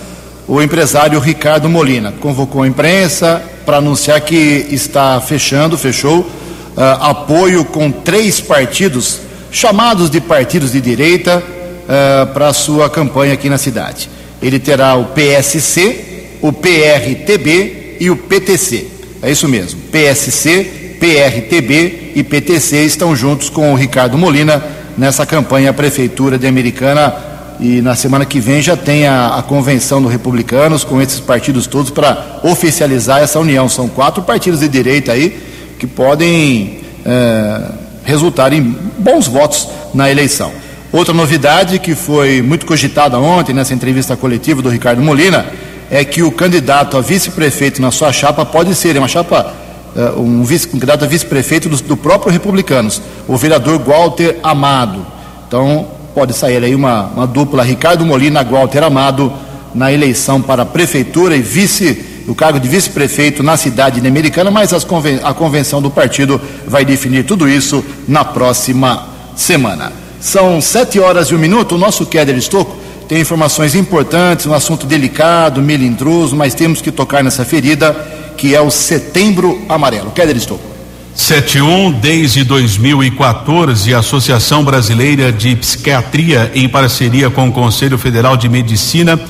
[0.46, 2.14] o empresário Ricardo Molina.
[2.20, 10.08] Convocou a imprensa para anunciar que está fechando, fechou, uh, apoio com três partidos, chamados
[10.08, 14.08] de partidos de direita, uh, para a sua campanha aqui na cidade.
[14.40, 18.91] Ele terá o PSC, o PRTB e o PTC.
[19.22, 19.80] É isso mesmo.
[19.92, 24.62] PSC, PRTB e PTC estão juntos com o Ricardo Molina
[24.98, 27.14] nessa campanha à Prefeitura de Americana
[27.60, 31.68] e na semana que vem já tem a, a convenção do Republicanos com esses partidos
[31.68, 33.68] todos para oficializar essa união.
[33.68, 35.40] São quatro partidos de direita aí
[35.78, 37.60] que podem é,
[38.04, 38.60] resultar em
[38.98, 40.50] bons votos na eleição.
[40.92, 45.46] Outra novidade que foi muito cogitada ontem nessa entrevista coletiva do Ricardo Molina
[45.92, 49.52] é que o candidato a vice-prefeito na sua chapa pode ser, é uma chapa
[49.94, 55.04] uh, um vice-candidato a vice-prefeito do, do, próprio Republicanos, o vereador Walter Amado.
[55.46, 59.30] Então, pode sair aí uma, uma dupla Ricardo Molina, Walter Amado,
[59.74, 64.72] na eleição para prefeitura e vice, o cargo de vice-prefeito na cidade de Americana, mas
[64.84, 69.92] conven, a convenção do partido vai definir tudo isso na próxima semana.
[70.18, 72.81] São sete horas e um minuto, o nosso Kéder Estocco
[73.12, 77.92] tem informações importantes, um assunto delicado, melindroso, mas temos que tocar nessa ferida
[78.38, 80.10] que é o Setembro Amarelo.
[80.12, 80.64] Kéder Estouco.
[81.14, 88.48] 71, desde 2014, a Associação Brasileira de Psiquiatria, em parceria com o Conselho Federal de
[88.48, 89.20] Medicina,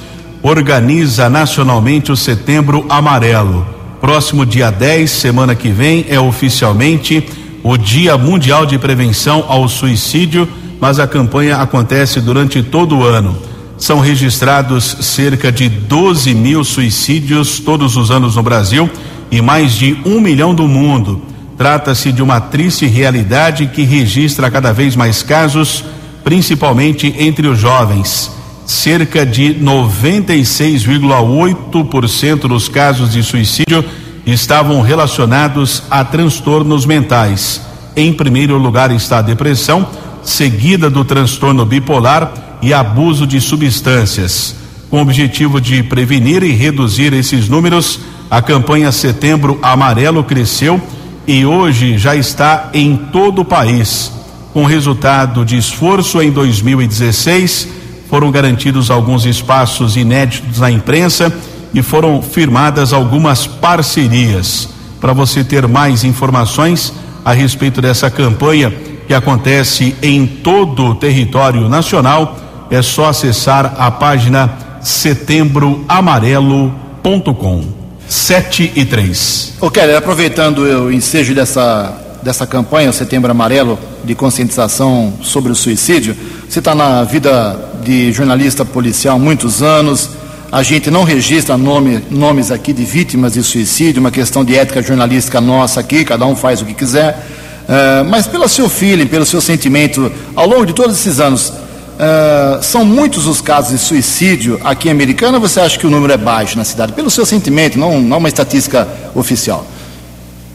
[0.44, 3.66] organiza nacionalmente o Setembro Amarelo.
[4.00, 7.26] Próximo dia 10, semana que vem, é oficialmente
[7.64, 10.48] o Dia Mundial de Prevenção ao Suicídio,
[10.80, 13.50] mas a campanha acontece durante todo o ano.
[13.82, 18.88] São registrados cerca de 12 mil suicídios todos os anos no Brasil
[19.28, 21.20] e mais de um milhão do mundo.
[21.58, 25.84] Trata-se de uma triste realidade que registra cada vez mais casos,
[26.22, 28.30] principalmente entre os jovens.
[28.64, 33.84] Cerca de 96,8% dos casos de suicídio
[34.24, 37.60] estavam relacionados a transtornos mentais.
[37.96, 39.88] Em primeiro lugar está a depressão,
[40.22, 44.54] seguida do transtorno bipolar e abuso de substâncias.
[44.88, 50.80] Com o objetivo de prevenir e reduzir esses números, a campanha Setembro Amarelo cresceu
[51.26, 54.12] e hoje já está em todo o país.
[54.52, 57.68] Com resultado de esforço em 2016,
[58.08, 61.32] foram garantidos alguns espaços inéditos na imprensa
[61.72, 64.68] e foram firmadas algumas parcerias.
[65.00, 66.92] Para você ter mais informações
[67.24, 68.70] a respeito dessa campanha
[69.06, 72.38] que acontece em todo o território nacional,
[72.72, 77.64] é só acessar a página setembroamarelo.com.
[78.08, 79.52] 7 e 3.
[79.60, 85.54] Ô Kelly, aproveitando o ensejo dessa, dessa campanha, o Setembro Amarelo, de conscientização sobre o
[85.54, 86.16] suicídio,
[86.48, 90.08] você está na vida de jornalista policial há muitos anos,
[90.50, 94.82] a gente não registra nome, nomes aqui de vítimas de suicídio, uma questão de ética
[94.82, 97.22] jornalística nossa aqui, cada um faz o que quiser.
[97.62, 101.52] Uh, mas pelo seu feeling, pelo seu sentimento, ao longo de todos esses anos,
[101.94, 106.12] uh, são muitos os casos de suicídio aqui em Americana você acha que o número
[106.12, 106.92] é baixo na cidade?
[106.92, 109.66] Pelo seu sentimento, não, não uma estatística oficial.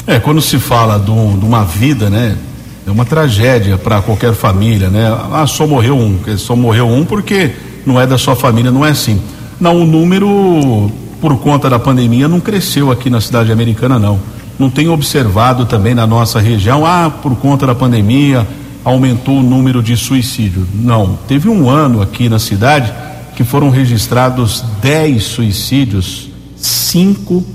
[0.05, 2.37] É, quando se fala de, um, de uma vida, né?
[2.85, 5.05] É uma tragédia para qualquer família, né?
[5.33, 7.51] Ah, só morreu um, só morreu um porque
[7.85, 9.21] não é da sua família, não é assim.
[9.59, 14.17] Não, o número, por conta da pandemia, não cresceu aqui na cidade americana, não.
[14.57, 18.47] Não tenho observado também na nossa região, ah, por conta da pandemia,
[18.89, 20.67] aumentou o número de suicídio.
[20.73, 21.17] Não.
[21.27, 22.93] Teve um ano aqui na cidade
[23.35, 27.45] que foram registrados 10 suicídios, cinco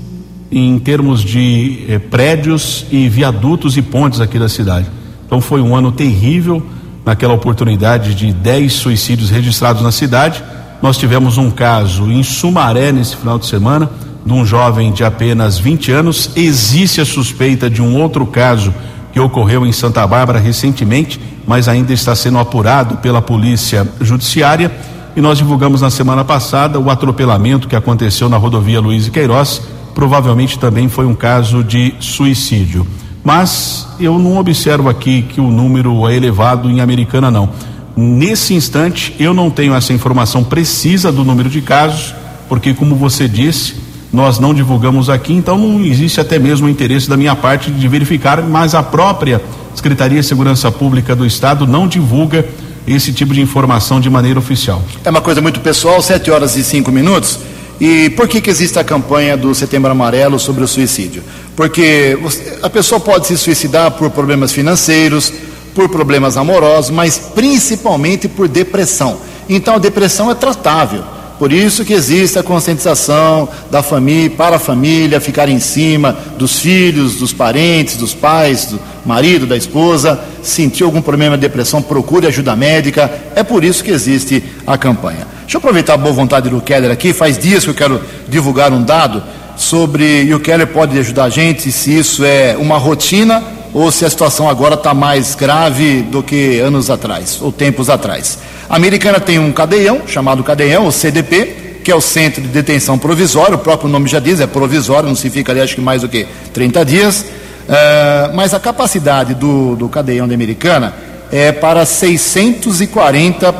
[0.51, 4.87] em termos de eh, prédios e viadutos e pontes aqui da cidade.
[5.25, 6.65] Então foi um ano terrível
[7.03, 10.43] naquela oportunidade de 10 suicídios registrados na cidade
[10.83, 13.89] nós tivemos um caso em Sumaré nesse final de semana,
[14.25, 16.31] de um jovem de apenas 20 anos.
[16.35, 18.73] Existe a suspeita de um outro caso
[19.13, 24.71] que ocorreu em Santa Bárbara recentemente, mas ainda está sendo apurado pela Polícia Judiciária.
[25.15, 29.61] E nós divulgamos na semana passada o atropelamento que aconteceu na rodovia Luiz e Queiroz.
[29.93, 32.87] Provavelmente também foi um caso de suicídio.
[33.23, 37.49] Mas eu não observo aqui que o número é elevado em Americana, não.
[37.95, 42.15] Nesse instante, eu não tenho essa informação precisa do número de casos,
[42.49, 43.75] porque, como você disse,
[44.13, 47.87] nós não divulgamos aqui, então não existe até mesmo o interesse da minha parte de
[47.87, 49.41] verificar, mas a própria
[49.73, 52.45] Secretaria de Segurança Pública do Estado não divulga
[52.87, 54.83] esse tipo de informação de maneira oficial.
[55.03, 57.39] É uma coisa muito pessoal, 7 horas e 5 minutos.
[57.81, 61.23] E por que, que existe a campanha do Setembro Amarelo sobre o suicídio?
[61.55, 62.17] Porque
[62.61, 65.33] a pessoa pode se suicidar por problemas financeiros,
[65.73, 69.17] por problemas amorosos, mas principalmente por depressão.
[69.49, 71.03] Então a depressão é tratável.
[71.43, 76.59] Por isso que existe a conscientização da família, para a família ficar em cima dos
[76.59, 80.17] filhos, dos parentes, dos pais, do marido, da esposa.
[80.41, 83.11] Sentiu algum problema de depressão, procure ajuda médica.
[83.35, 85.27] É por isso que existe a campanha.
[85.41, 87.11] Deixa eu aproveitar a boa vontade do Keller aqui.
[87.11, 89.21] Faz dias que eu quero divulgar um dado
[89.57, 94.05] sobre, e o Keller pode ajudar a gente, se isso é uma rotina ou se
[94.05, 98.37] a situação agora está mais grave do que anos atrás, ou tempos atrás.
[98.73, 102.97] A americana tem um cadeião, chamado cadeião, o CDP, que é o Centro de Detenção
[102.97, 106.09] Provisório, o próprio nome já diz, é provisório, não significa ali acho que mais do
[106.09, 110.91] que 30 dias, uh, mas a capacidade do, do cadeião da americana
[111.31, 113.53] é para 640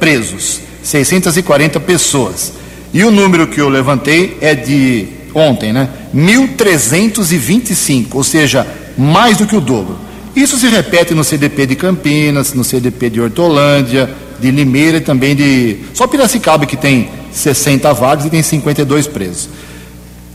[0.00, 2.52] presos, 640 pessoas.
[2.92, 5.90] E o número que eu levantei é de ontem, né?
[6.12, 8.66] 1.325, ou seja,
[8.98, 10.05] mais do que o dobro.
[10.36, 15.34] Isso se repete no CDP de Campinas, no CDP de Hortolândia, de Limeira e também
[15.34, 15.78] de.
[15.94, 19.48] Só Piracicaba, que tem 60 vagas e tem 52 presos.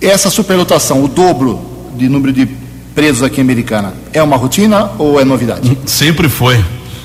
[0.01, 1.61] Essa superlotação, o dobro
[1.95, 2.49] de número de
[2.95, 5.77] presos aqui em Americana, é uma rotina ou é novidade?
[5.85, 6.59] Sempre foi.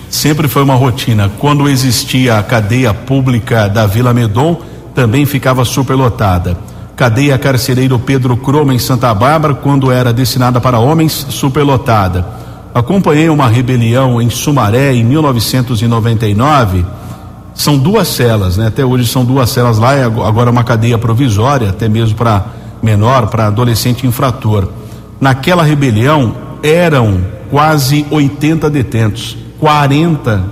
[0.09, 1.31] Sempre foi uma rotina.
[1.39, 4.63] Quando existia a cadeia pública da Vila Medon,
[4.95, 6.57] também ficava superlotada
[6.97, 12.46] cadeia carcereiro Pedro Croma em Santa Bárbara, quando era destinada para homens, superlotada.
[12.77, 16.85] Acompanhei uma rebelião em Sumaré em 1999.
[17.55, 18.67] São duas celas, né?
[18.67, 22.45] Até hoje são duas celas lá, agora uma cadeia provisória, até mesmo para
[22.83, 24.69] menor, para adolescente infrator.
[25.19, 30.45] Naquela rebelião eram quase 80 detentos, 40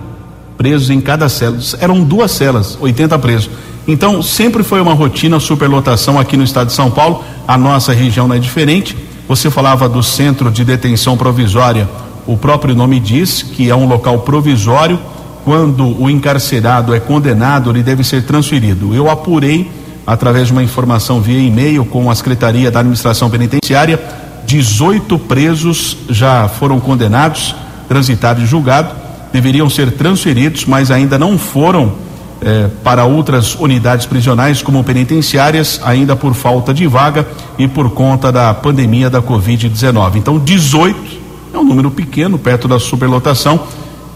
[0.56, 1.58] presos em cada cela.
[1.78, 3.50] Eram duas celas, 80 presos.
[3.86, 7.22] Então, sempre foi uma rotina superlotação aqui no estado de São Paulo.
[7.46, 8.96] A nossa região não é diferente.
[9.28, 11.86] Você falava do centro de detenção provisória.
[12.26, 14.98] O próprio nome diz que é um local provisório.
[15.44, 18.94] Quando o encarcerado é condenado, ele deve ser transferido.
[18.94, 19.70] Eu apurei,
[20.06, 24.00] através de uma informação via e-mail com a Secretaria da Administração Penitenciária,
[24.46, 27.54] 18 presos já foram condenados,
[27.86, 28.92] transitados e julgados.
[29.30, 31.92] Deveriam ser transferidos, mas ainda não foram
[32.40, 37.26] eh, para outras unidades prisionais, como penitenciárias, ainda por falta de vaga
[37.58, 40.16] e por conta da pandemia da Covid-19.
[40.16, 41.23] Então, 18
[41.55, 43.66] é um número pequeno, perto da superlotação,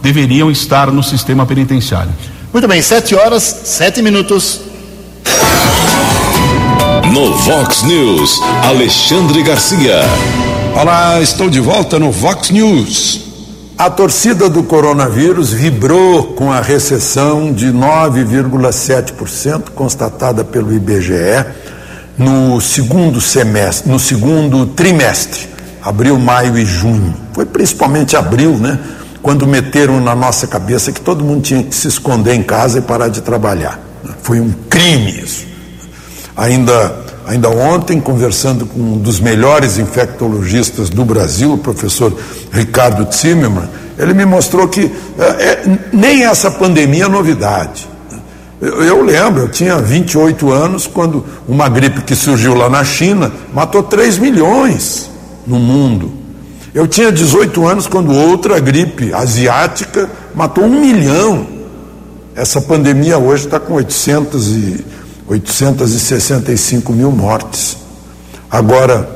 [0.03, 2.13] deveriam estar no sistema penitenciário.
[2.53, 4.61] Muito bem, sete horas, sete minutos.
[7.13, 10.01] No Vox News, Alexandre Garcia.
[10.75, 13.21] Olá, estou de volta no Vox News.
[13.79, 21.47] A torcida do coronavírus vibrou com a recessão de 9,7% constatada pelo IBGE
[22.19, 25.49] no segundo semestre, no segundo trimestre,
[25.83, 27.15] abril, maio e junho.
[27.33, 28.79] Foi principalmente abril, né?
[29.23, 32.83] Quando meteram na nossa cabeça que todo mundo tinha que se esconder em casa e
[32.83, 33.81] parar de trabalhar.
[34.23, 35.47] Foi um crime isso.
[36.37, 36.95] Ainda,
[37.27, 42.17] ainda ontem, conversando com um dos melhores infectologistas do Brasil, o professor
[42.53, 43.69] Ricardo Zimmermann,
[43.99, 47.89] ele me mostrou que é, é, nem essa pandemia é novidade.
[48.61, 53.33] Eu, eu, lembro, eu tinha 28 anos quando uma gripe que surgiu lá na China
[53.53, 55.09] matou 3 milhões
[55.49, 56.13] no mundo.
[56.75, 61.47] Eu tinha 18 anos quando outra gripe asiática matou um milhão.
[62.37, 64.85] Essa pandemia hoje está com 800 e
[65.27, 67.77] 865 mil mortes.
[68.51, 69.09] Agora,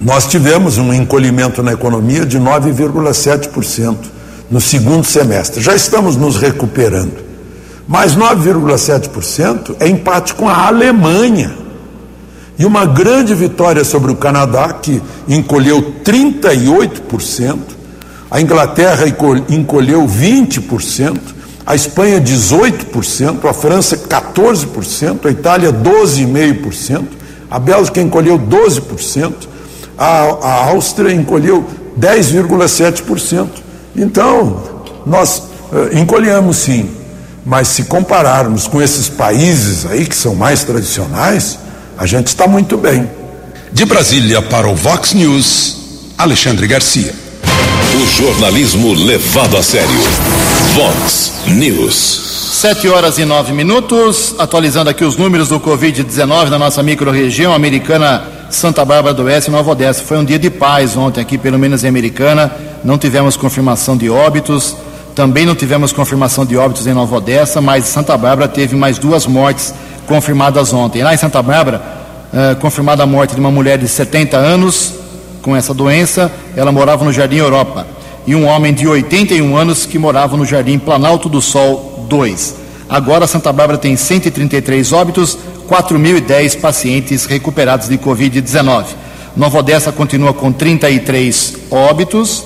[0.00, 3.96] nós tivemos um encolhimento na economia de 9,7%
[4.50, 5.60] no segundo semestre.
[5.62, 7.30] Já estamos nos recuperando.
[7.86, 11.56] Mas 9,7% é empate com a Alemanha.
[12.60, 17.56] E uma grande vitória sobre o Canadá, que encolheu 38%,
[18.30, 19.06] a Inglaterra
[19.48, 21.18] encolheu 20%,
[21.64, 27.04] a Espanha 18%, a França 14%, a Itália 12,5%,
[27.50, 29.32] a Bélgica encolheu 12%,
[29.96, 31.64] a, a Áustria encolheu
[31.98, 33.48] 10,7%.
[33.96, 34.60] Então,
[35.06, 36.90] nós uh, encolhemos sim,
[37.42, 41.58] mas se compararmos com esses países aí que são mais tradicionais,
[42.00, 43.06] a gente está muito bem.
[43.70, 45.76] De Brasília para o Vox News,
[46.16, 47.14] Alexandre Garcia.
[47.94, 50.00] O jornalismo levado a sério.
[50.72, 52.54] Vox News.
[52.54, 58.24] Sete horas e nove minutos, atualizando aqui os números do Covid-19 na nossa microrregião americana
[58.48, 60.02] Santa Bárbara do Oeste e Nova Odessa.
[60.02, 62.50] Foi um dia de paz ontem aqui, pelo menos em Americana.
[62.82, 64.74] Não tivemos confirmação de óbitos.
[65.14, 69.26] Também não tivemos confirmação de óbitos em Nova Odessa, mas Santa Bárbara teve mais duas
[69.26, 69.74] mortes
[70.10, 71.04] confirmadas ontem.
[71.04, 71.80] Lá em Santa Bárbara,
[72.32, 74.92] uh, confirmada a morte de uma mulher de 70 anos
[75.40, 77.86] com essa doença, ela morava no Jardim Europa.
[78.26, 82.56] E um homem de 81 anos que morava no Jardim Planalto do Sol 2.
[82.88, 85.38] Agora, Santa Bárbara tem 133 óbitos,
[85.68, 88.86] 4.010 pacientes recuperados de Covid-19.
[89.36, 92.44] Nova Odessa continua com 33 óbitos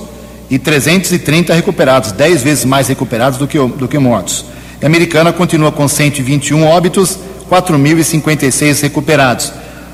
[0.51, 4.45] e 330 recuperados, 10 vezes mais recuperados do que, do que mortos.
[4.83, 7.19] A americana continua com 121 óbitos,
[7.51, 9.53] 4.056 recuperados.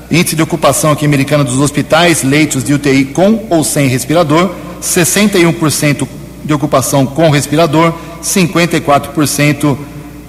[0.09, 6.07] Índice de ocupação aqui americana dos hospitais, leitos de UTI com ou sem respirador, 61%
[6.43, 9.77] de ocupação com respirador, 54%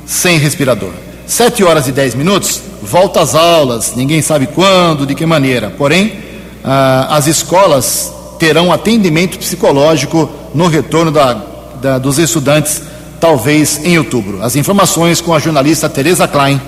[0.06, 0.90] sem respirador.
[1.26, 5.70] 7 horas e 10 minutos, volta às aulas, ninguém sabe quando, de que maneira.
[5.70, 6.12] Porém,
[6.64, 11.34] ah, as escolas terão atendimento psicológico no retorno da,
[11.80, 12.82] da, dos estudantes,
[13.20, 14.42] talvez em outubro.
[14.42, 16.60] As informações com a jornalista Tereza Klein.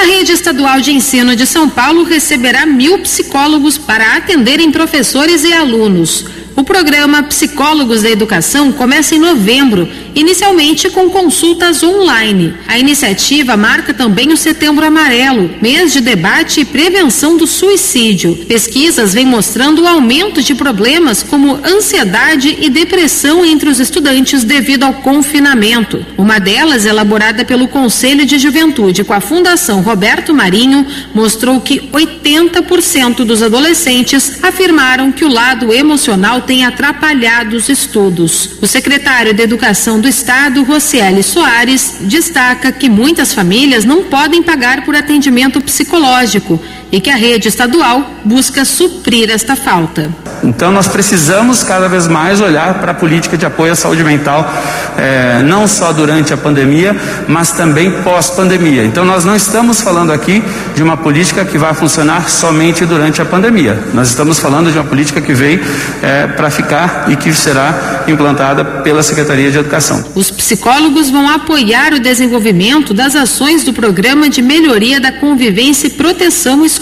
[0.00, 5.52] A rede estadual de ensino de São Paulo receberá mil psicólogos para atenderem professores e
[5.52, 6.24] alunos.
[6.60, 12.52] O programa Psicólogos da Educação começa em novembro, inicialmente com consultas online.
[12.68, 18.36] A iniciativa marca também o Setembro Amarelo, mês de debate e prevenção do suicídio.
[18.46, 24.82] Pesquisas vêm mostrando o aumento de problemas como ansiedade e depressão entre os estudantes devido
[24.82, 26.04] ao confinamento.
[26.18, 33.24] Uma delas, elaborada pelo Conselho de Juventude com a Fundação Roberto Marinho, mostrou que 80%
[33.24, 38.58] dos adolescentes afirmaram que o lado emocional tem atrapalhado os estudos.
[38.60, 44.84] O secretário de Educação do Estado, Rocieli Soares, destaca que muitas famílias não podem pagar
[44.84, 46.60] por atendimento psicológico
[46.92, 50.10] e que a rede estadual busca suprir esta falta.
[50.42, 54.50] Então, nós precisamos cada vez mais olhar para a política de apoio à saúde mental,
[54.96, 56.96] eh, não só durante a pandemia,
[57.28, 58.84] mas também pós-pandemia.
[58.84, 60.42] Então, nós não estamos falando aqui
[60.74, 63.78] de uma política que vai funcionar somente durante a pandemia.
[63.92, 65.60] Nós estamos falando de uma política que veio
[66.02, 70.04] eh, para ficar e que será implantada pela Secretaria de Educação.
[70.14, 75.90] Os psicólogos vão apoiar o desenvolvimento das ações do Programa de Melhoria da Convivência e
[75.90, 76.79] Proteção Escolar,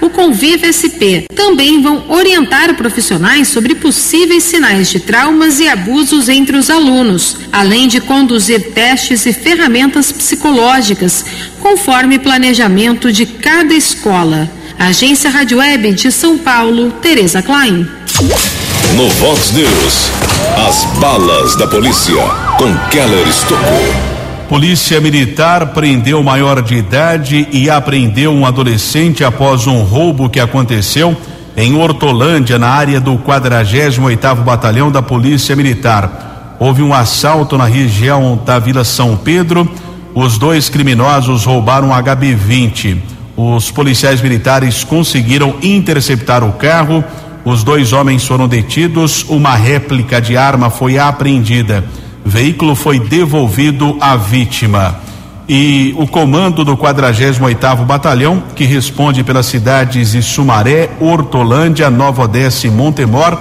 [0.00, 1.24] o Convive SP.
[1.34, 7.88] Também vão orientar profissionais sobre possíveis sinais de traumas e abusos entre os alunos, além
[7.88, 11.24] de conduzir testes e ferramentas psicológicas,
[11.60, 14.50] conforme planejamento de cada escola.
[14.78, 17.88] Agência Rádio Web de São Paulo, Tereza Klein.
[18.94, 20.10] No Vox News,
[20.68, 22.22] as balas da polícia
[22.58, 24.17] com Keller Estocou.
[24.48, 31.14] Polícia Militar prendeu maior de idade e apreendeu um adolescente após um roubo que aconteceu
[31.54, 36.56] em Hortolândia, na área do 48º Batalhão da Polícia Militar.
[36.58, 39.70] Houve um assalto na região da Vila São Pedro.
[40.14, 42.96] Os dois criminosos roubaram um HB20.
[43.36, 47.04] Os policiais militares conseguiram interceptar o carro.
[47.44, 49.26] Os dois homens foram detidos.
[49.28, 51.84] Uma réplica de arma foi apreendida.
[52.28, 55.00] Veículo foi devolvido à vítima.
[55.48, 62.66] E o comando do 48º Batalhão, que responde pelas cidades de Sumaré, Hortolândia, Nova Odessa
[62.66, 63.40] e Montemor,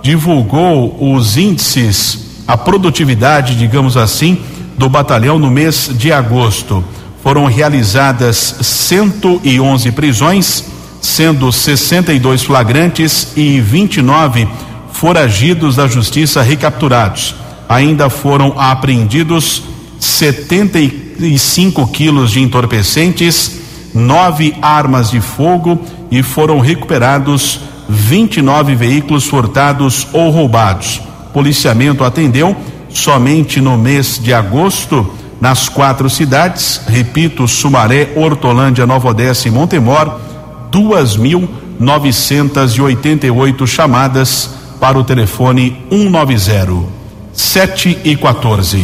[0.00, 4.40] divulgou os índices, a produtividade, digamos assim,
[4.78, 6.82] do batalhão no mês de agosto.
[7.22, 10.64] Foram realizadas 111 prisões,
[11.02, 14.48] sendo 62 flagrantes e 29
[14.90, 17.41] foragidos da justiça recapturados
[17.72, 19.62] ainda foram apreendidos
[19.98, 23.62] 75 quilos de entorpecentes,
[23.94, 31.00] nove armas de fogo e foram recuperados 29 veículos furtados ou roubados.
[31.32, 32.54] Policiamento atendeu
[32.90, 35.10] somente no mês de agosto
[35.40, 40.20] nas quatro cidades, repito, Sumaré, Hortolândia, Nova Odessa e Montemor,
[40.70, 47.01] 2.988 chamadas para o telefone 190.
[47.32, 48.78] 7 e 14.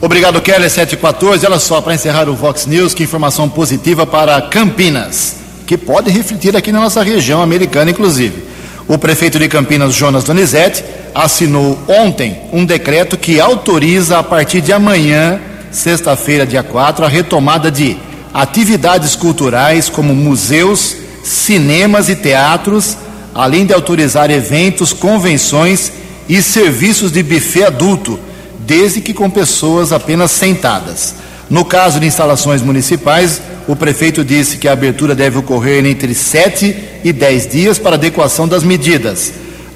[0.00, 1.46] Obrigado, Keller, 7 e 14.
[1.46, 5.36] Olha só, para encerrar o Vox News, que informação positiva para Campinas,
[5.66, 8.44] que pode refletir aqui na nossa região americana, inclusive.
[8.86, 10.84] O prefeito de Campinas, Jonas Donizete,
[11.14, 15.40] assinou ontem um decreto que autoriza, a partir de amanhã,
[15.70, 17.96] sexta-feira, dia 4, a retomada de
[18.32, 20.94] atividades culturais como museus,
[21.24, 22.96] cinemas e teatros,
[23.34, 25.90] além de autorizar eventos, convenções
[26.28, 28.18] e serviços de buffet adulto,
[28.60, 31.14] desde que com pessoas apenas sentadas.
[31.48, 36.76] No caso de instalações municipais, o prefeito disse que a abertura deve ocorrer entre 7
[37.04, 39.32] e 10 dias para adequação das medidas.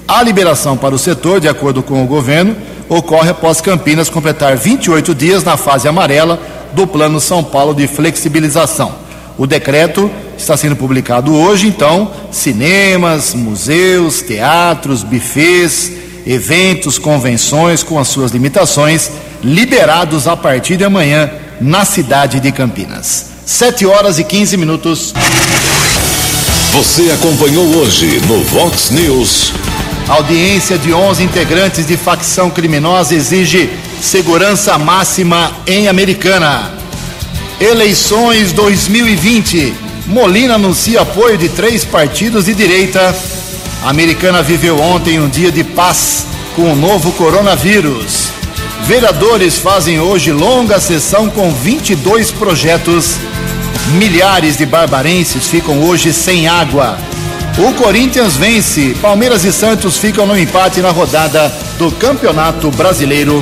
[0.07, 2.55] A liberação para o setor, de acordo com o governo,
[2.89, 6.37] ocorre após Campinas completar 28 dias na fase amarela
[6.73, 8.93] do Plano São Paulo de flexibilização.
[9.37, 15.91] O decreto está sendo publicado hoje, então, cinemas, museus, teatros, bufês,
[16.25, 19.09] eventos, convenções com as suas limitações,
[19.43, 23.27] liberados a partir de amanhã na cidade de Campinas.
[23.45, 25.13] 7 horas e 15 minutos.
[26.73, 29.53] Você acompanhou hoje no Vox News.
[30.07, 33.69] audiência de 11 integrantes de facção criminosa exige
[34.01, 36.71] segurança máxima em Americana.
[37.59, 39.73] Eleições 2020.
[40.07, 43.15] Molina anuncia apoio de três partidos de direita
[43.83, 48.29] a americana viveu ontem um dia de paz com o novo coronavírus.
[48.83, 53.15] Vereadores fazem hoje longa sessão com 22 projetos.
[53.93, 56.97] Milhares de barbarenses ficam hoje sem água.
[57.57, 58.95] O Corinthians vence.
[59.01, 63.41] Palmeiras e Santos ficam no empate na rodada do Campeonato Brasileiro.